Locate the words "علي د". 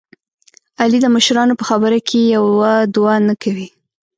0.81-1.07